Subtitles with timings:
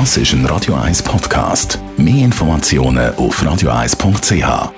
[0.00, 1.78] Das ist ein Radio 1 Podcast.
[1.96, 4.72] Mehr Informationen auf radio1.ch.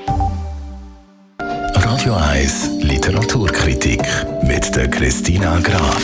[1.41, 4.03] Radio 1 Literaturkritik
[4.43, 6.03] mit der Christina Graf.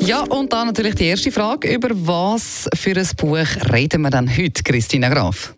[0.00, 1.72] Ja, und dann natürlich die erste Frage.
[1.72, 5.54] Über was für ein Buch reden wir denn heute, Christina Graf?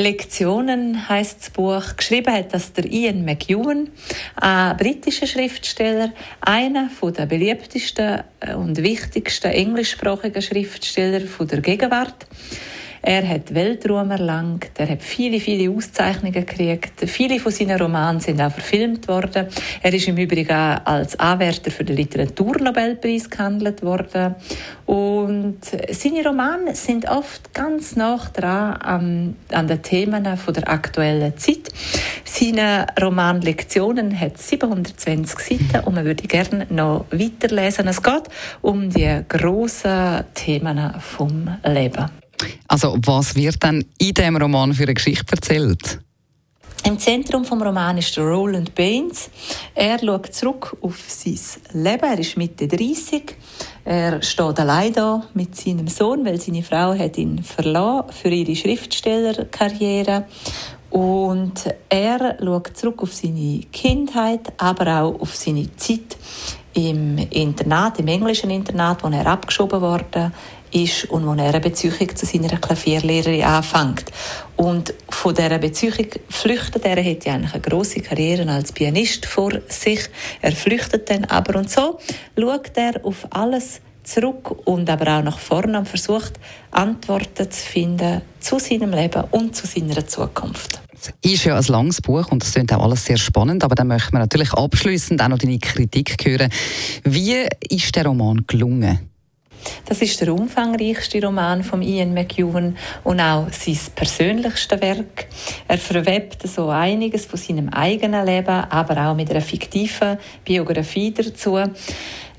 [0.00, 1.96] Lektionen heißt das Buch.
[1.96, 3.90] Geschrieben hat das der Ian McEwan,
[4.36, 8.22] ein britischer Schriftsteller, einer der beliebtesten
[8.56, 12.26] und wichtigsten englischsprachigen Schriftsteller der Gegenwart.
[13.02, 17.00] Er hat Weltruhm erlangt, er hat viele, viele Auszeichnungen gekriegt.
[17.06, 19.46] Viele von seinen Romanen sind auch verfilmt worden.
[19.82, 24.34] Er ist im Übrigen auch als Anwärter für den Literaturnobelpreis gehandelt worden.
[24.84, 25.60] Und
[25.90, 31.70] seine Romane sind oft ganz nah dran an, an den Themen von der aktuellen Zeit.
[32.24, 37.88] Seine Roman Lektionen hat 720 Seiten und man würde gerne noch weiterlesen.
[37.88, 38.24] Es geht
[38.60, 42.19] um die grossen Themen vom Leben.
[42.68, 46.00] Also was wird dann in dem Roman für eine Geschichte erzählt?
[46.84, 49.28] Im Zentrum des Romans ist Roland Baines.
[49.74, 51.38] Er schaut zurück auf sein
[51.74, 52.04] Leben.
[52.04, 53.36] Er ist Mitte 30.
[53.84, 58.56] Er steht allein da mit seinem Sohn, weil seine Frau hat ihn verlassen für ihre
[58.56, 60.24] Schriftstellerkarriere.
[60.88, 66.16] Und er schaut zurück auf seine Kindheit, aber auch auf seine Zeit
[66.72, 70.32] im Internat, im englischen Internat, wo er abgeschoben wurde
[70.72, 74.04] ist und wo er eine Beziehung zu seiner Klavierlehrerin anfängt.
[74.56, 76.98] Und von dieser Beziehung flüchtet er.
[76.98, 80.00] Er hat ja eigentlich eine grosse Karriere als Pianist vor sich.
[80.42, 81.98] Er flüchtet dann aber und so
[82.38, 86.32] schaut er auf alles zurück und aber auch nach vorne und versucht
[86.70, 90.80] Antworten zu finden zu seinem Leben und zu seiner Zukunft.
[91.22, 93.88] Es ist ja ein langes Buch und es klingt auch alles sehr spannend, aber dann
[93.88, 96.50] möchten wir natürlich abschließend auch noch deine Kritik hören.
[97.04, 99.09] Wie ist der Roman gelungen?
[99.86, 105.26] Das ist der umfangreichste Roman von Ian McEwan und auch sein persönlichstes Werk.
[105.68, 111.58] Er verwebt so einiges von seinem eigenen Leben, aber auch mit einer fiktiven Biografie dazu.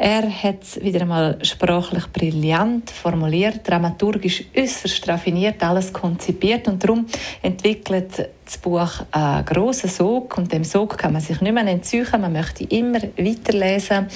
[0.03, 7.05] Er hat es wieder einmal sprachlich brillant formuliert, dramaturgisch äußerst raffiniert alles konzipiert und darum
[7.43, 12.07] entwickelt das Buch einen grossen Sog und dem Sog kann man sich nicht mehr entziehen.
[12.19, 14.07] Man möchte immer weiterlesen.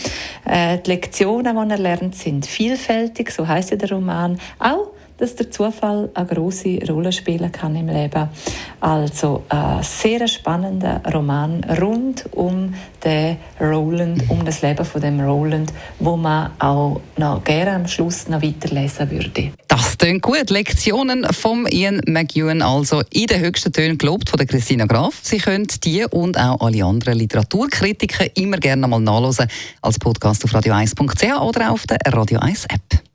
[0.44, 4.40] Äh, die Lektionen, die er lernt, sind vielfältig, so heißt der Roman.
[4.58, 8.30] Auch dass der Zufall eine große Rolle spielen kann im Leben.
[8.80, 15.72] Also ein sehr spannender Roman rund um den Roland, um das Leben von dem Roland,
[16.00, 19.52] wo man auch noch gerne am Schluss noch weiterlesen würde.
[19.68, 20.50] Das klingt gut.
[20.50, 25.20] Lektionen vom Ian McEwan, also in den höchsten Tönen gelobt von der Christina Graf.
[25.22, 29.48] Sie können die und auch alle anderen Literaturkritiken immer gerne mal nachlesen
[29.82, 33.15] als Podcast auf radio1.ch oder auf der Radio 1 App.